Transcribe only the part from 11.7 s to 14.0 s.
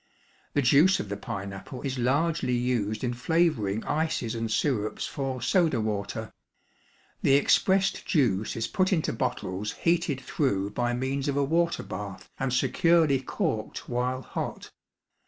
bath and securely corked